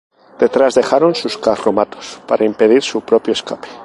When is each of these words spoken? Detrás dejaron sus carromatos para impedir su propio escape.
Detrás 0.39 0.73
dejaron 0.73 1.13
sus 1.13 1.37
carromatos 1.37 2.19
para 2.27 2.43
impedir 2.43 2.81
su 2.81 3.01
propio 3.01 3.33
escape. 3.33 3.67